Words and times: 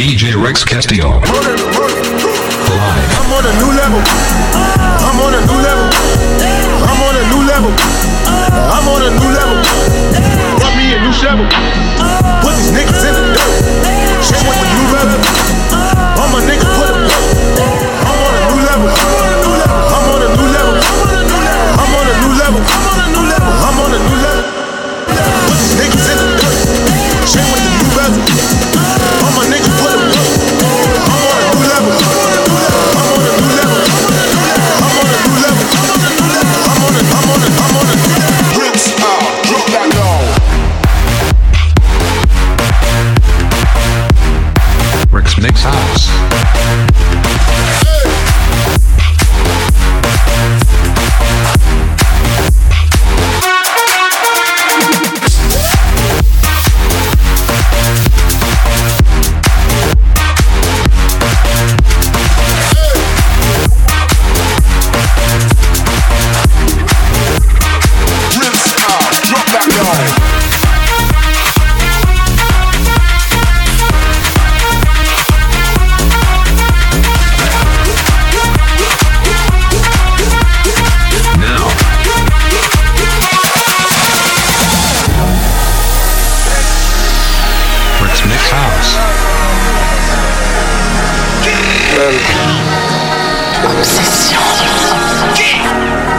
DJ 0.00 0.32
Rex 0.32 0.64
Castillo. 0.64 1.20
Live. 1.20 1.60
I'm 3.20 3.28
on 3.36 3.44
a 3.44 3.52
new 3.60 3.68
level. 3.76 4.00
I'm 4.00 5.20
on 5.20 5.34
a 5.36 5.44
new 5.44 5.60
level. 5.60 5.92
I'm 6.88 7.04
on 7.04 7.20
a 7.20 7.24
new 7.28 7.44
level. 7.44 7.68
I'm 8.48 8.88
on 8.88 9.02
a 9.04 9.10
new 9.20 9.28
level. 9.28 9.60
Brought 10.56 10.72
me 10.80 10.96
a 10.96 11.04
new 11.04 11.12
shovel. 11.12 11.44
Put 12.40 12.56
these 12.56 12.72
niggas 12.72 13.04
in 13.04 13.12
the 13.12 13.28
dirt. 13.36 13.60
Shit 14.24 14.40
with 14.40 14.56
the 14.56 14.72
new 14.72 14.88
level. 14.88 15.20
All 16.16 16.32
my 16.32 16.40
niggas 16.48 16.64
put 16.80 16.88
up. 16.88 16.96
I'm 18.08 18.24
on 18.24 18.32
a 18.32 18.56
new 18.56 18.64
level. 18.64 19.19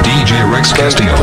DJ 0.04 0.44
Rex 0.54 0.72
Castillo. 0.74 1.16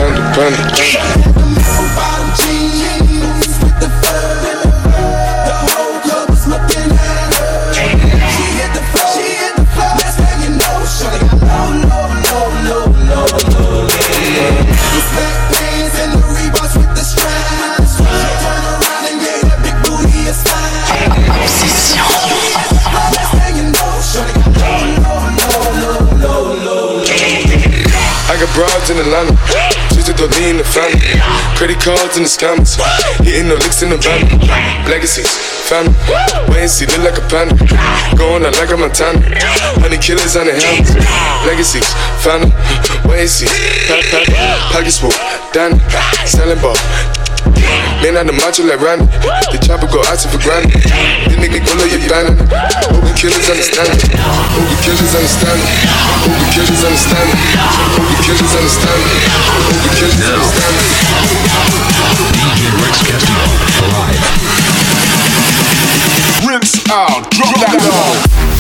Broads 28.58 28.90
in 28.90 28.98
Atlanta. 28.98 29.38
Just 29.94 30.10
to 30.18 30.26
lean 30.42 30.58
the 30.58 30.66
family. 30.66 30.98
Credit 31.54 31.78
cards 31.78 32.16
in 32.18 32.26
the 32.26 32.28
scammers. 32.28 32.74
Hitting 33.22 33.46
the 33.46 33.54
licks 33.54 33.82
in 33.82 33.90
the 33.90 33.98
van. 34.02 34.26
Legacies, 34.90 35.30
family. 35.70 35.94
Wait 36.50 36.66
see, 36.66 36.86
look 36.86 37.06
like 37.06 37.18
a 37.22 37.24
panda. 37.30 37.54
Going 38.18 38.44
out 38.44 38.58
like 38.58 38.72
a 38.72 38.76
Montana. 38.76 39.22
Honey 39.78 39.98
killers 39.98 40.34
on 40.34 40.50
the 40.50 40.58
helmets. 40.58 40.90
Legacies, 41.46 41.86
family. 42.18 42.50
Wait 43.06 43.28
see. 43.28 43.46
Pack, 43.86 44.02
pack, 44.10 44.26
pockets 44.74 44.98
full. 44.98 45.14
Danny, 45.54 45.78
selling 46.26 46.58
ball. 46.58 46.74
Man 47.98 48.16
on 48.16 48.26
the 48.30 48.32
macho 48.32 48.62
like 48.62 48.78
Randy. 48.78 49.10
The 49.50 49.58
chopper 49.58 49.90
go 49.90 49.98
out 50.06 50.22
for 50.22 50.38
granted. 50.38 50.70
The 51.26 51.34
nigga 51.34 51.58
go 51.66 51.74
love 51.82 51.90
your 51.90 51.98
banner. 52.06 52.30
Hope 52.94 53.10
killers 53.18 53.50
understand 53.50 53.90
it. 53.90 54.06
Hope 54.14 54.70
killers 54.86 55.14
understand 55.18 55.58
it. 55.58 55.66
Hope 56.22 56.46
killers 56.54 56.86
understand 56.86 57.26
it. 57.26 57.42
Hope 57.98 58.22
killers 58.22 58.54
understand 58.54 59.02
it. 59.02 59.18
Hope 59.66 59.98
killers 59.98 60.22
understand 60.30 60.78
it. 60.78 60.94
DJ 62.38 62.70
Rex 62.78 63.02
Castillo. 63.02 63.50
Live. 63.90 64.22
Rinse 66.46 66.78
out, 66.90 67.26
drop 67.34 67.50
that 67.58 67.82
low. 67.82 68.57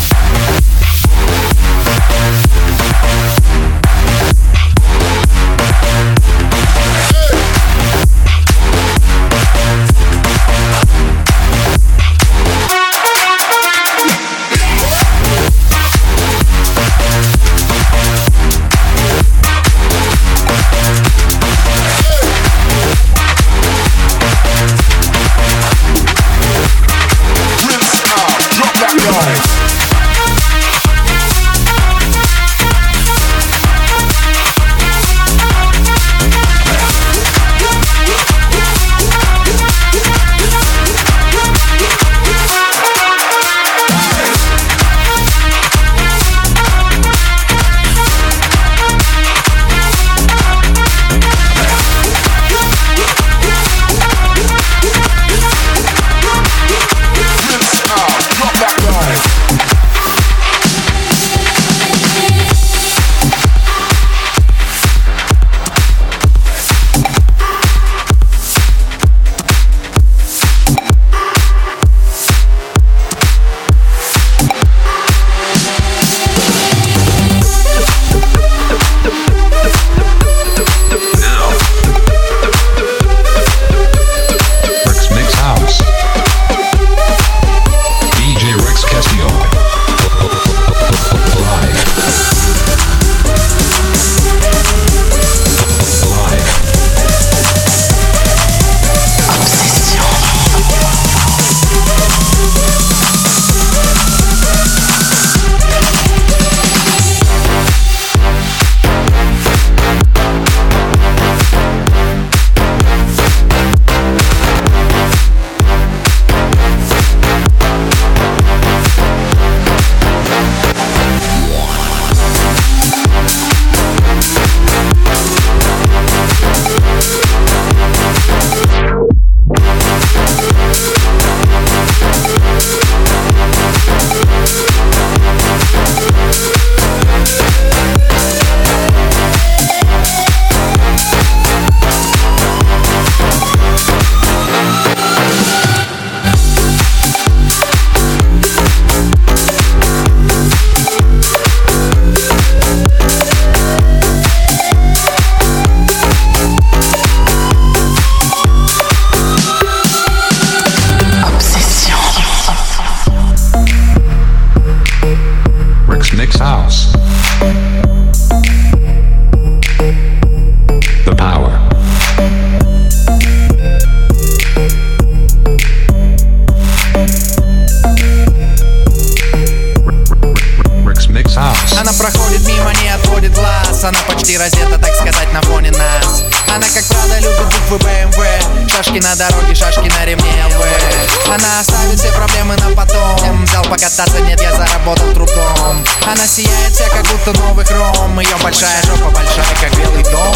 Она 196.18 196.26
сияет 196.26 196.74
вся, 196.74 196.88
как 196.88 197.06
будто 197.06 197.32
новый 197.38 197.64
хром. 197.64 198.18
Ее 198.18 198.36
большая 198.42 198.82
жопа 198.82 199.08
большая, 199.10 199.54
как 199.60 199.72
белый 199.78 200.02
дом. 200.02 200.34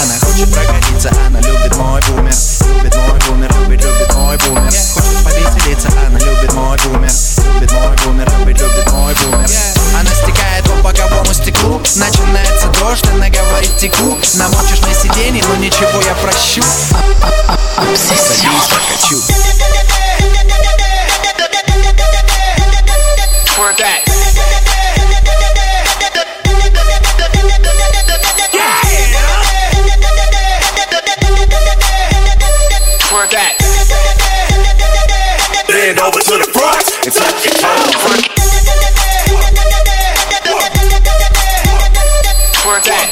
Она 0.00 0.14
хочет 0.20 0.48
прокатиться, 0.54 1.10
она 1.26 1.40
любит 1.40 1.76
мой 1.76 2.00
бумер. 2.02 2.32
Любит 2.68 2.94
мой 2.94 3.18
бумер, 3.26 3.52
любит, 3.58 3.84
любит 3.84 4.14
мой 4.14 4.36
бумер. 4.36 4.72
Хочет 4.94 5.24
повеселиться, 5.24 5.88
она 6.06 6.20
любит 6.20 6.52
мой 6.52 6.78
бумер. 6.84 7.10
Любит 7.52 7.72
мой 7.72 7.96
бумер, 8.04 8.32
любит, 8.38 8.60
любит 8.60 8.92
мой 8.92 9.14
бумер. 9.16 9.50
Она 9.98 10.08
стекает 10.08 10.64
по 10.66 10.76
боковому 10.82 11.34
стеклу 11.34 11.82
Начинается 11.96 12.68
дождь, 12.78 13.04
она 13.12 13.28
говорит 13.28 13.76
теку 13.76 14.16
Намочишь 14.34 14.82
на 14.82 14.94
сиденье, 14.94 15.42
но 15.48 15.56
ничего 15.56 16.00
я 16.00 16.14
прощу. 16.14 16.62
Садись, 17.96 18.68
прокачу. 18.68 19.20
Twerk 23.56 23.78
that. 23.78 24.17
Twerk 33.18 33.30
that. 33.30 33.58
Bend 35.66 35.98
over 35.98 36.20
to 36.22 36.38
the 36.38 36.46
front 36.54 36.86
and 37.02 37.12
touch 37.12 37.42
your 37.42 37.54
toes. 37.58 37.98
Twerk 42.62 42.84
that. 42.86 43.10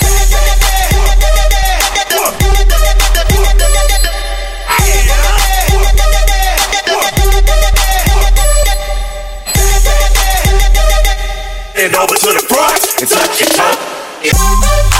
Bend 11.75 11.97
over 11.97 12.15
to 12.15 12.31
the 12.31 12.47
front 12.47 12.79
and 13.01 13.11
touch 13.11 13.41
your 13.41 13.51
toes. 13.51 14.96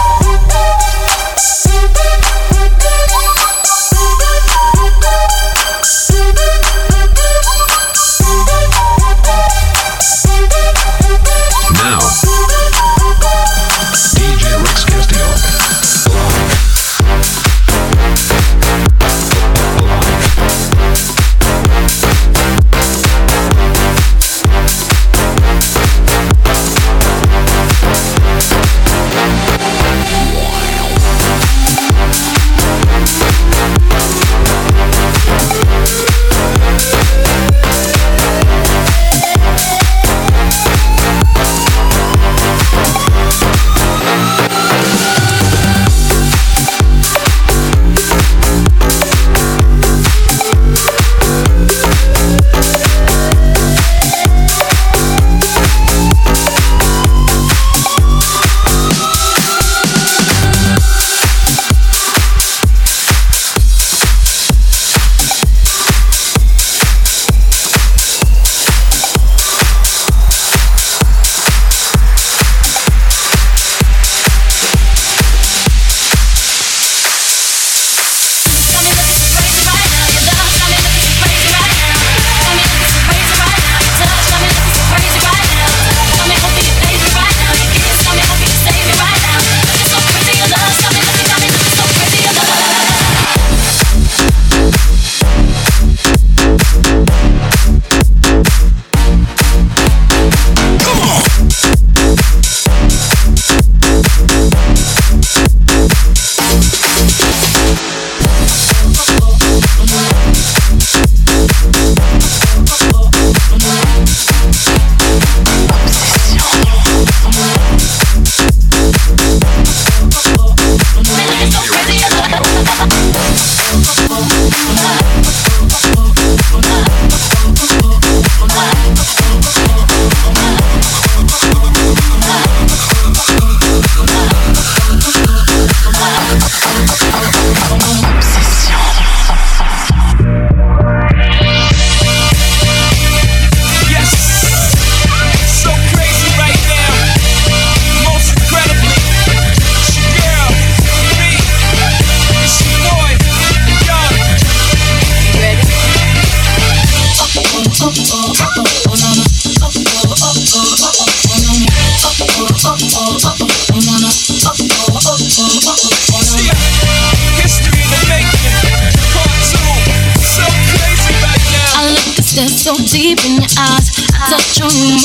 Deep 172.97 173.21
in 173.29 173.37
your 173.37 173.53
eyes. 173.61 173.93
I 174.17 174.33
touch 174.33 174.61
on 174.65 174.73
you 174.73 174.96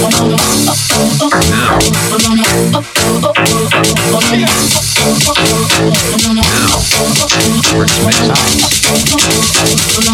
Now. 0.00 0.38
Rex 7.78 7.90
Mix 8.00 8.18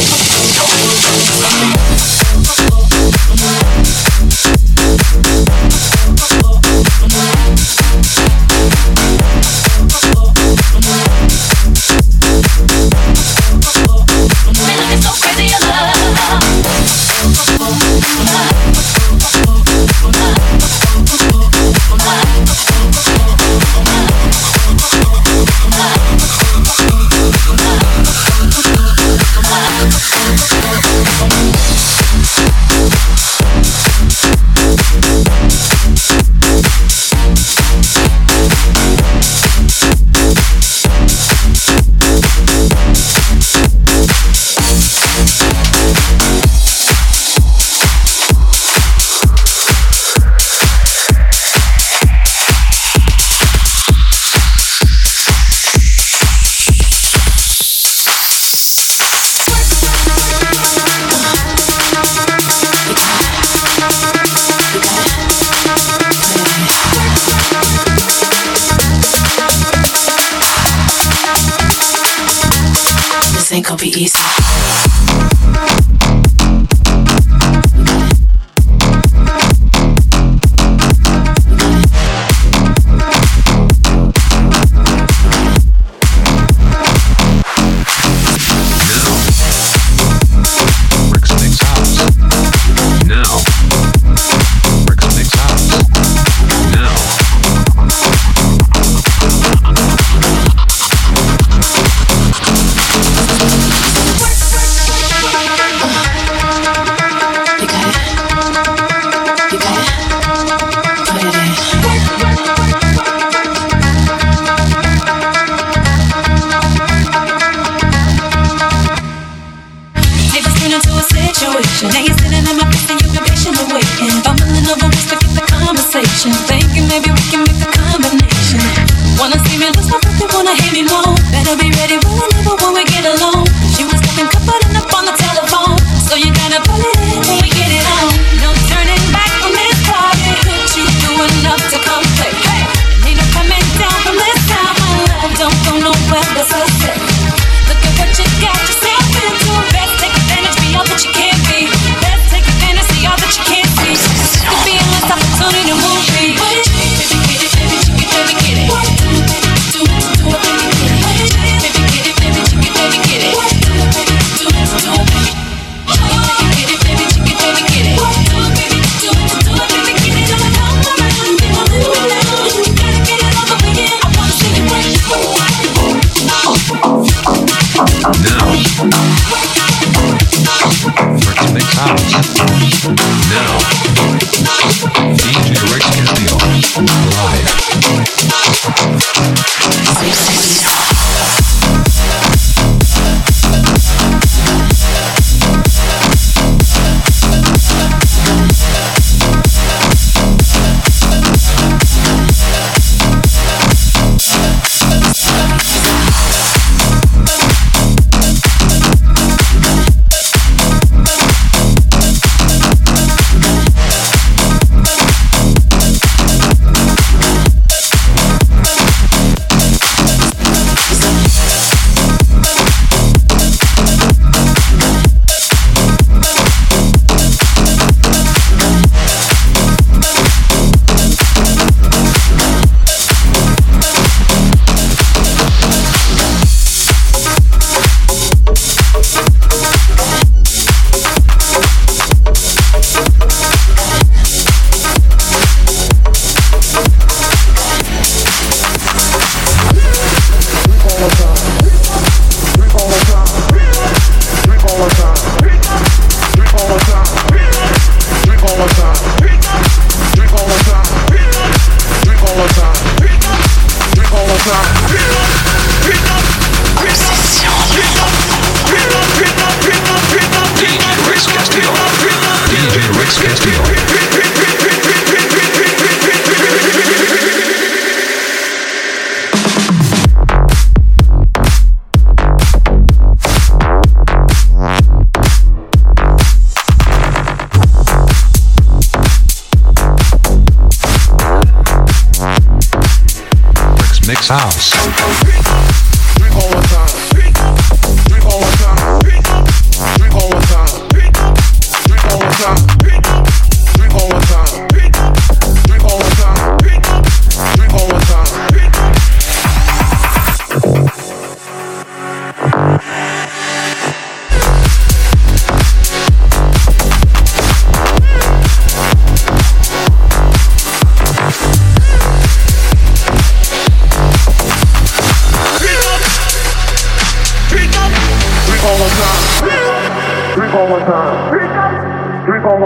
Drink 294.27 294.76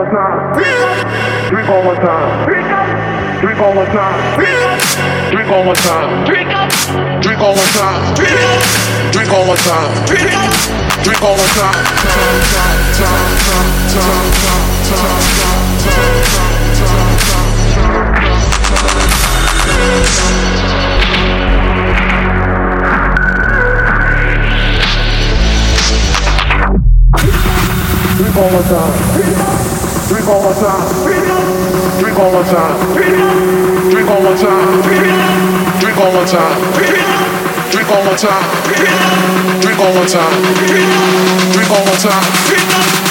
all 0.01 0.09
the 0.09 0.11
time. 0.11 0.53
Drink 1.49 1.69
all 1.69 1.83
the 1.83 1.95
time. 1.95 2.45
Drink 3.41 3.59
all 3.59 3.73
the 3.73 3.85
time. 3.85 4.41
Drink 5.31 5.49
all 5.51 5.63
the 5.63 5.75
time. 5.75 6.25
Drink 6.25 7.39
all 7.39 7.53
the 7.53 7.65
time. 7.65 8.15
Drink 9.11 9.31
all 9.31 9.45
the 9.45 9.55
time. 9.55 10.05
Drink 11.03 11.21
all 11.21 11.35
the 11.35 11.45
time. 11.45 11.83
Drink 28.17 28.37
all 28.37 28.49
the 28.49 28.63
time. 28.63 29.10
all 30.51 30.59
the 30.59 30.67
time. 30.67 31.99
Drink 31.99 32.19
all 32.19 32.31
the 32.31 32.43
time. 32.43 33.89
Drink 33.89 34.09
all 34.09 34.21
the 34.21 34.35
time. 34.35 34.81
Drink 35.79 35.97
all 35.97 36.11
the 36.11 36.25
time. 36.25 36.73
Drink 37.71 37.89
all 37.89 38.03
the 38.03 38.15
time. 38.17 39.61
Drink 39.61 39.79
all 39.79 39.93
the 39.93 40.05
time. 40.05 40.43
Drink 41.53 41.71
all 41.71 41.85
the 41.85 41.97
time. 41.97 43.10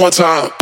One 0.00 0.04
more 0.04 0.10
time. 0.10 0.59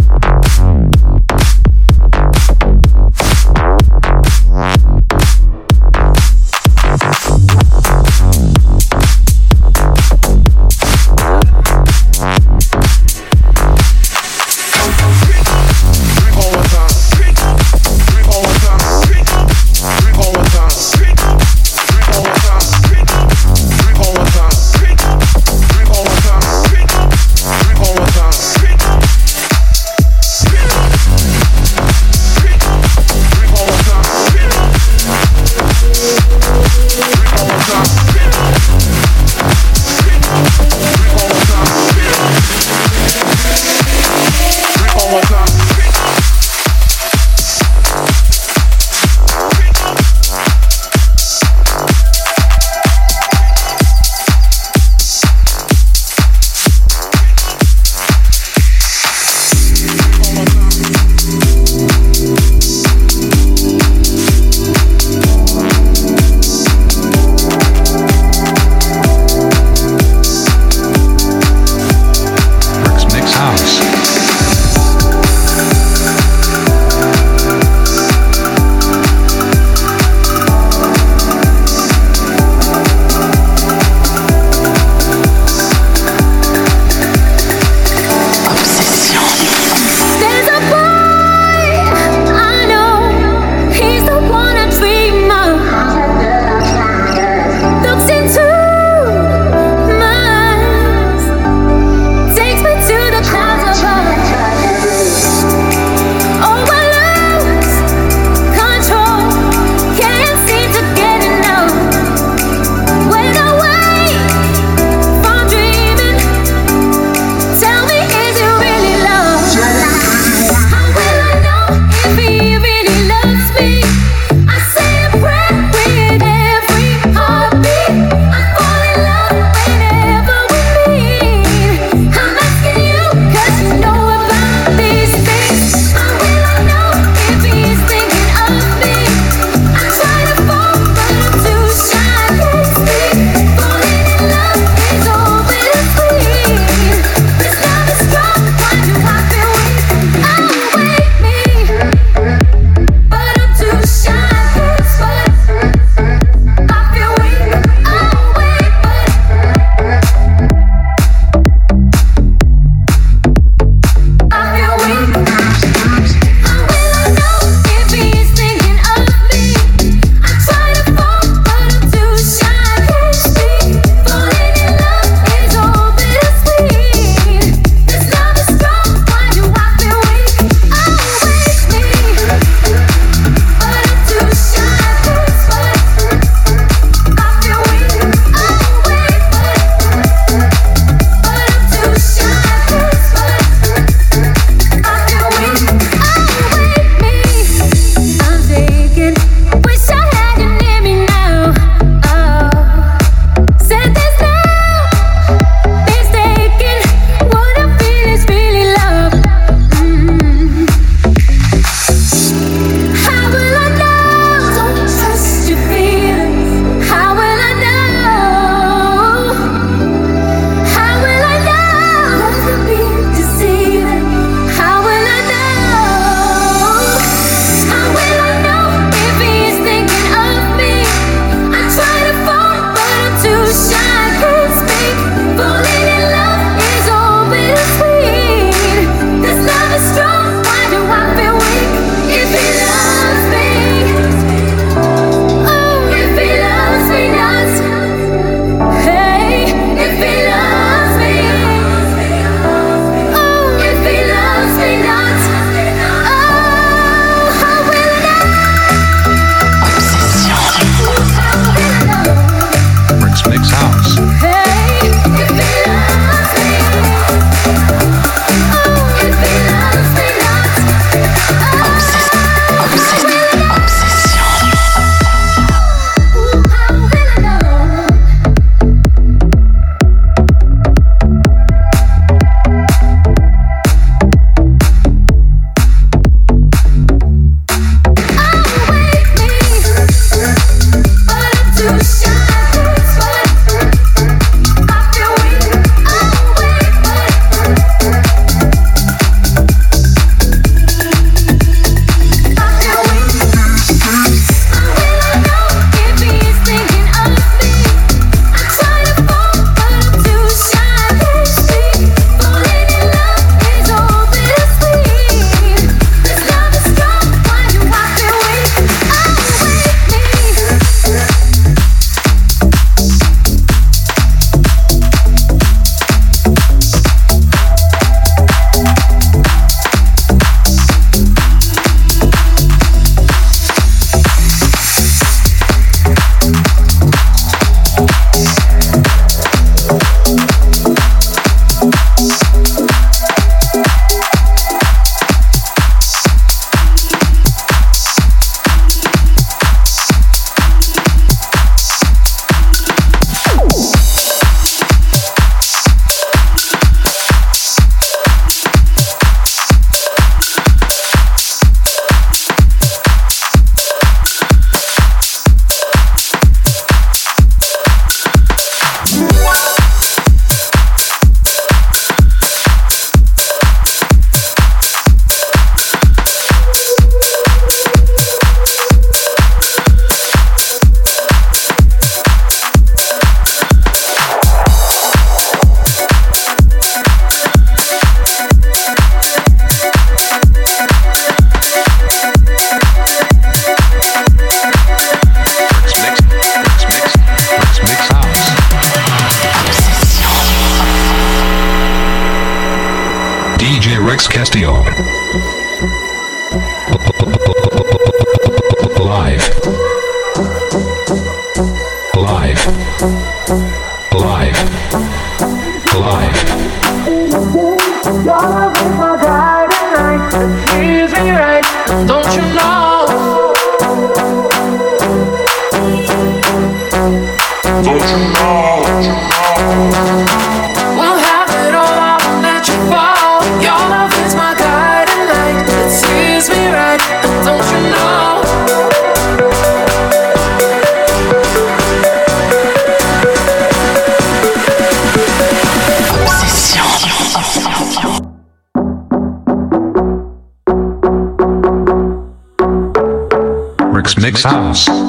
House. 454.24 454.87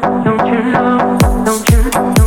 Don't 0.00 0.46
you, 0.46 0.62
know? 0.72 1.18
Don't 1.44 1.68
you, 1.70 2.17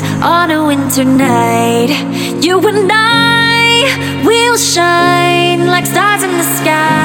on 0.00 0.50
a 0.50 0.64
winter 0.64 1.04
night. 1.04 1.90
You 2.42 2.58
and 2.60 2.90
I, 2.90 4.22
we'll 4.24 4.56
shine 4.56 5.66
like 5.66 5.86
stars 5.86 6.22
in 6.22 6.30
the 6.30 6.44
sky. 6.58 7.02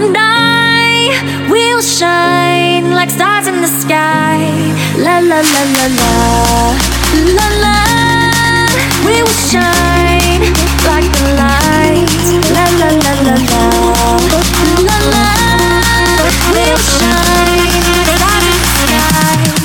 And 0.00 0.16
I, 0.18 1.46
we'll 1.50 1.80
shine 1.80 2.90
like 2.90 3.10
stars 3.10 3.46
in 3.46 3.60
the 3.60 3.68
sky. 3.68 4.40
La 4.98 5.18
la 5.20 5.40
la 5.40 5.62
la 5.76 5.86
la, 6.00 6.12
la 7.38 7.48
la. 7.62 7.78
We 9.06 9.22
will 9.22 9.40
shine 9.50 10.42
like 10.90 11.06
the 11.18 11.26
lights. 11.38 12.28
La 12.56 12.66
la 12.80 12.88
la 13.04 13.12
la 13.26 13.36
la, 13.50 13.64
la 14.88 14.98
la. 15.12 15.26
We'll 16.52 16.78
shine 16.98 17.84
like 18.24 18.54
stars 18.88 19.64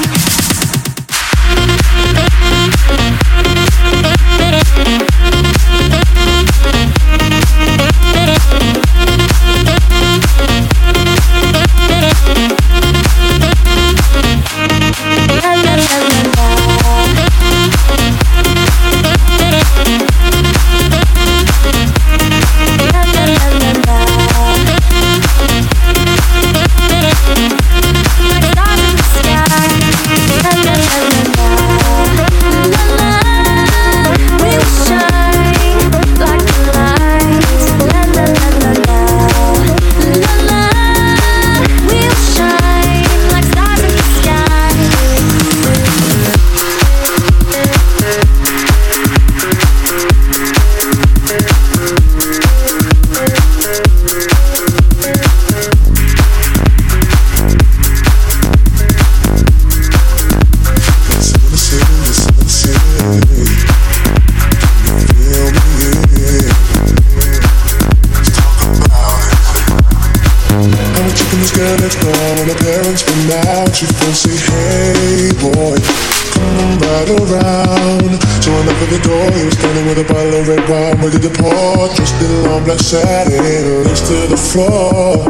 floor. 84.49 85.29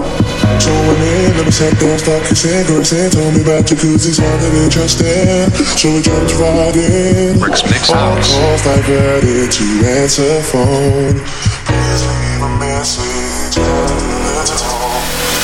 Went 0.89 1.01
in, 1.01 1.37
let 1.37 1.45
me 1.45 1.51
sat 1.51 1.73
down, 1.79 1.99
start 1.99 2.23
kissing, 2.25 2.65
caressing. 2.65 3.11
Told 3.11 3.33
me 3.35 3.41
about 3.41 3.65
jacuzzis, 3.65 4.17
wanted 4.21 4.53
interesting. 4.63 5.51
So 5.77 5.93
we 5.93 6.01
jumped 6.01 6.33
right 6.39 6.75
in. 6.75 7.39
Rick's 7.39 7.63
Mix 7.63 7.89
All 7.91 8.15
calls 8.15 8.61
diverted 8.63 9.51
to 9.51 9.65
answer 9.85 10.41
phone. 10.41 11.19
Please 11.67 12.01
leave 12.05 12.41
a 12.41 12.51
message. 12.57 13.55
the. 13.55 14.89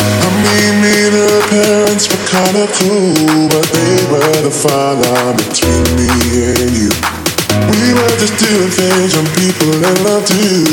I 0.05 0.29
mean, 0.45 0.73
me 0.81 0.95
and 1.05 1.15
her 1.19 1.41
parents 1.49 2.07
were 2.09 2.25
kinda 2.25 2.65
cool, 2.79 3.49
but 3.49 3.65
they 3.75 3.97
were 4.09 4.41
the 4.41 4.51
fine 4.51 5.01
line 5.03 5.35
between 5.37 5.85
me 5.95 6.09
and 6.53 6.71
you. 6.71 7.14
We 7.95 8.01
were 8.01 8.19
just 8.19 8.35
doing 8.43 8.67
things 8.75 9.15
when 9.15 9.23
people 9.39 9.71
in 9.71 9.95
love 10.03 10.27
do. 10.27 10.67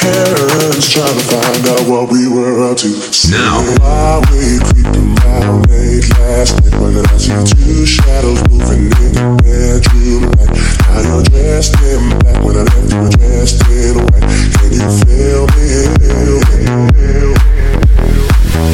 Parents 0.00 0.88
trying 0.88 1.12
to 1.12 1.24
find 1.28 1.68
out 1.68 1.84
what 1.84 2.10
we 2.10 2.26
were 2.26 2.64
up 2.64 2.78
to. 2.78 2.88
Now. 3.28 3.60
While 3.76 4.24
we 4.32 4.56
creeping 4.72 5.12
around 5.20 5.68
late 5.68 6.08
last 6.16 6.56
night, 6.64 6.72
when 6.80 6.96
I 6.96 7.04
see 7.20 7.36
two 7.44 7.84
shadows 7.84 8.40
moving 8.48 8.88
in 8.88 9.12
the 9.12 9.36
bedroom 9.44 10.32
light. 10.32 10.48
Now 10.88 11.00
you're 11.04 11.24
dressed 11.28 11.76
in 11.84 12.08
black 12.24 12.40
when 12.40 12.56
I 12.56 12.64
left 12.64 12.88
you 12.88 13.20
dressed 13.20 13.60
in 13.68 14.00
white. 14.08 14.24
Can 14.56 14.72
you 14.72 14.88
feel 15.04 15.44
me? 15.52 15.92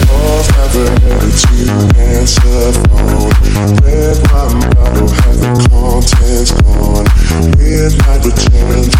Calls 0.06 0.46
never 0.54 0.86
ready 1.02 1.30
to 1.34 1.98
answer 1.98 2.87
Return 8.28 8.97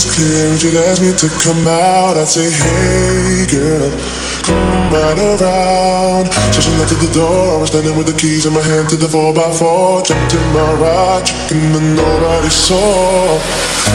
was 0.00 0.16
clear 0.16 0.48
and 0.48 0.62
you'd 0.62 0.80
ask 0.88 1.02
me 1.02 1.12
to 1.12 1.28
come 1.44 1.68
out, 1.68 2.16
I'd 2.16 2.24
say, 2.24 2.48
hey 2.48 3.44
girl, 3.52 3.90
come 4.40 4.88
right 4.88 5.18
around. 5.18 6.32
So 6.56 6.60
she 6.64 6.72
left 6.80 6.92
at 6.92 7.00
the 7.04 7.12
door, 7.12 7.56
I 7.56 7.56
was 7.60 7.68
standing 7.68 7.96
with 7.96 8.08
the 8.08 8.16
keys 8.16 8.46
in 8.46 8.56
my 8.56 8.64
hand 8.64 8.88
to 8.90 8.96
the 8.96 9.08
4x4. 9.12 10.08
Jumped 10.08 10.32
in 10.32 10.46
my 10.56 10.72
ride, 10.80 11.26
checking 11.28 11.72
that 11.76 11.84
nobody 11.84 12.48
saw. 12.48 13.36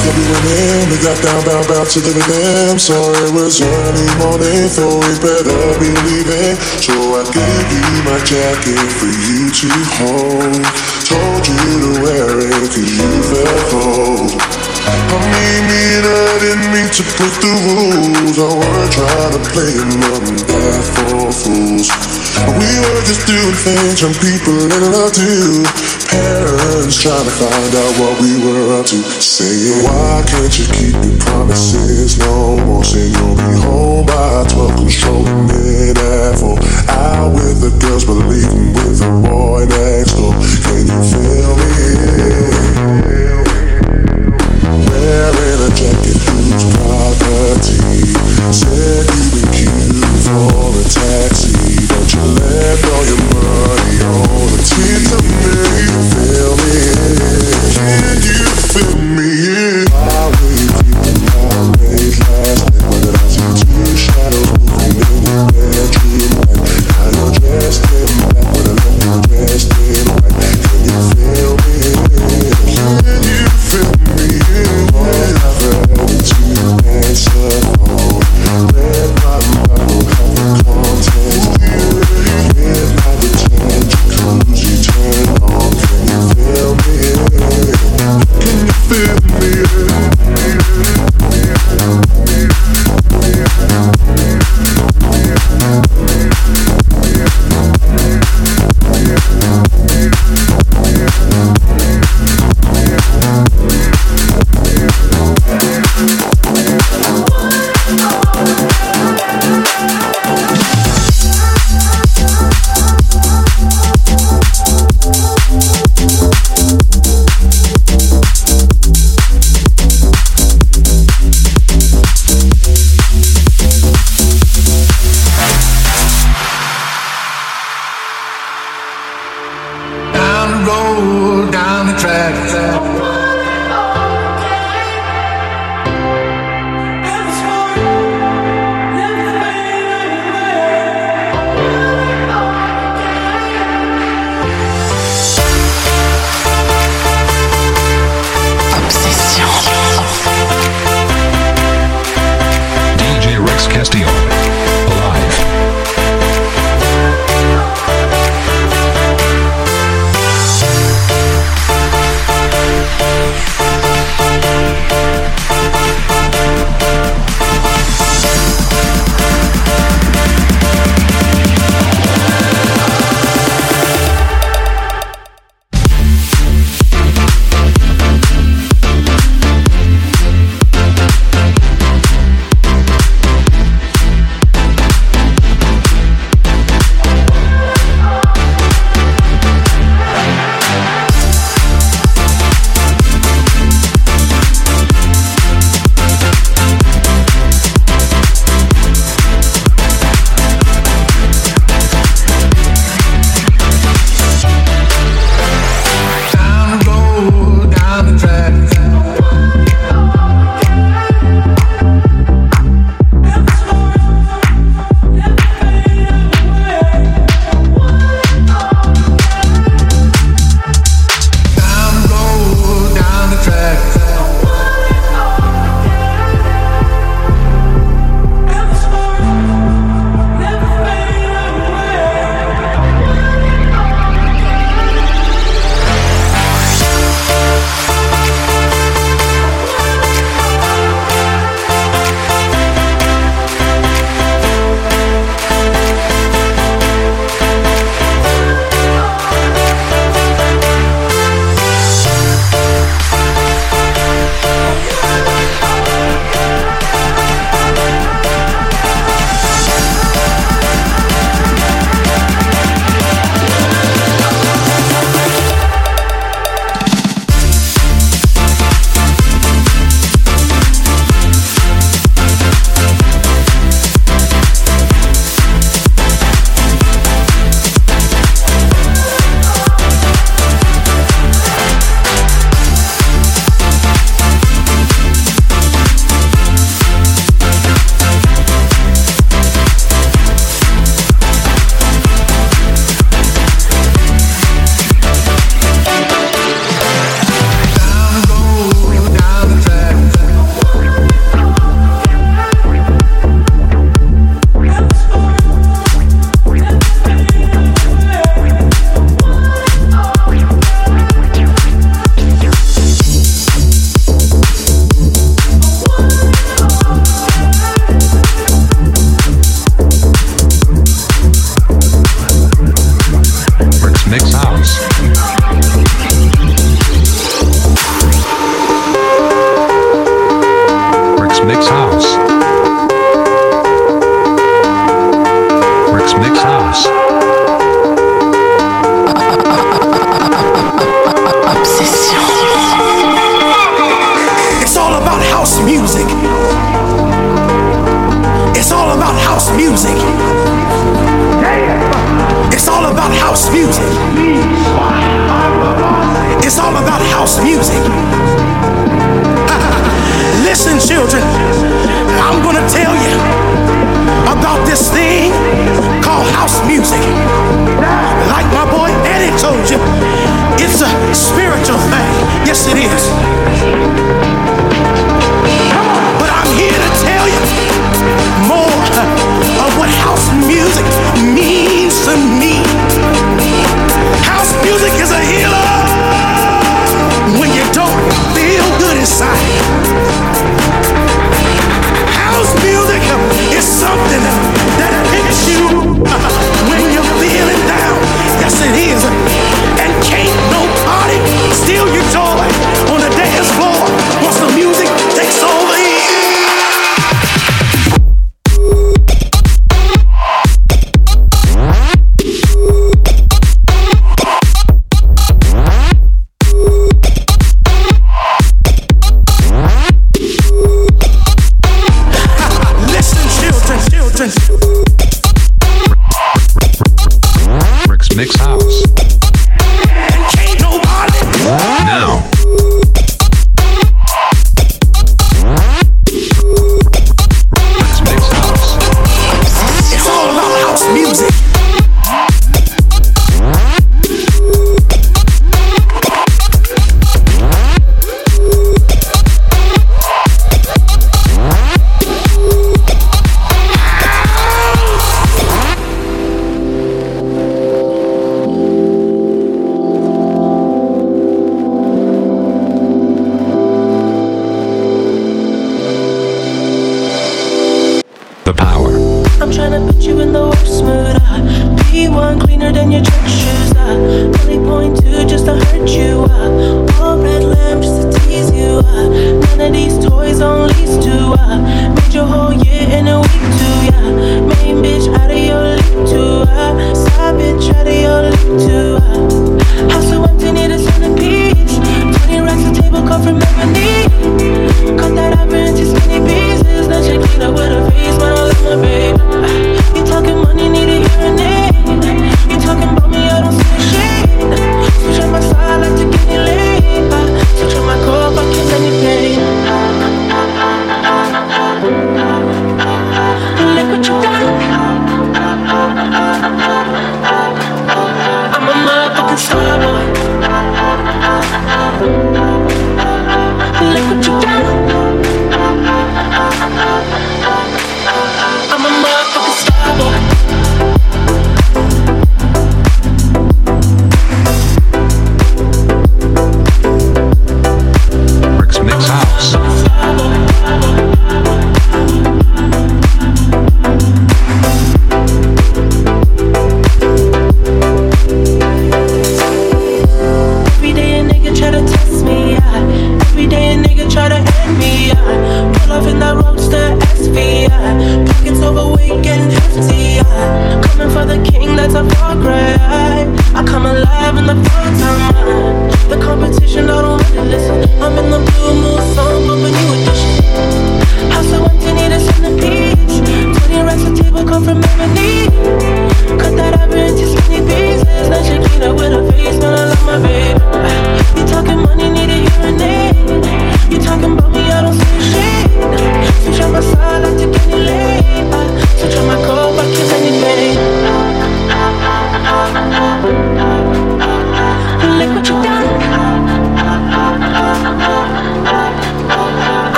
Got 0.00 0.14
we 0.16 0.24
went 0.24 0.46
in, 0.48 0.88
we 0.88 0.96
got 1.04 1.18
down, 1.20 1.40
bound, 1.44 1.66
bound 1.68 1.88
to 1.92 2.00
the 2.00 2.12
rhythm. 2.16 2.78
So 2.80 2.96
it 3.20 3.32
was 3.36 3.60
early 3.60 4.08
morning, 4.24 4.72
so 4.72 4.88
we 5.04 5.12
better 5.20 5.60
be 5.76 5.90
leaving. 6.08 6.56
So 6.80 6.96
I 7.18 7.28
gave 7.28 7.68
you 7.76 7.92
my 8.08 8.16
jacket 8.24 8.88
for 8.96 9.10
you 9.10 9.52
to 9.52 9.68
hold. 10.00 10.64
Told 11.04 11.44
you 11.44 11.60
to 11.84 11.92
wear 12.00 12.30
it 12.40 12.66
cause 12.72 12.88
you 12.88 13.10
felt 13.28 13.62
cold. 13.68 14.59
I 14.90 15.18
mean, 15.18 15.62
mean, 15.70 16.02
I 16.02 16.38
didn't 16.42 16.68
mean 16.74 16.90
to 16.90 17.02
break 17.14 17.34
the 17.38 17.52
rules. 17.66 18.36
I 18.38 18.50
weren't 18.50 18.92
trying 18.92 19.32
to 19.34 19.42
play 19.54 19.72
and 19.78 20.40
dad 20.46 20.82
for 20.94 21.30
fools. 21.30 21.88
We 22.40 22.70
were 22.80 23.02
just 23.04 23.26
doing 23.28 23.54
things 23.54 24.00
young 24.02 24.16
people 24.18 24.56
in 24.56 24.82
love 24.90 25.12
do. 25.12 25.62
Parents 26.10 26.96
trying 26.98 27.22
to 27.22 27.34
find 27.38 27.72
out 27.74 27.92
what 28.00 28.14
we 28.18 28.34
were 28.42 28.80
up 28.80 28.86
to. 28.86 28.98
Saying, 29.20 29.84
why 29.84 30.24
can't 30.26 30.50
you 30.58 30.66
keep 30.74 30.96
your 31.04 31.18
promises 31.22 32.18
no 32.18 32.58
more? 32.66 32.82
Saying 32.82 33.12
you'll 33.14 33.36
be 33.36 33.54
home 33.62 34.06
by 34.06 34.46
12, 34.48 34.74
controlling 34.74 35.50
it 35.50 35.98
at 35.98 36.38
4. 36.38 36.58
Out 36.90 37.30
with 37.34 37.62
the 37.62 37.70
girls, 37.78 38.04
but 38.04 38.18
leaving 38.26 38.72
with 38.74 38.98
the 38.98 39.10
boy 39.22 39.66
next 39.70 40.18
door. 40.18 40.34
Can 40.66 40.88
you 40.88 41.00
feel 41.06 41.54
me? 41.56 43.29
Wearing 45.10 45.60
a 45.60 45.68
jacket 45.74 46.22
whose 46.22 46.64
property 46.78 48.19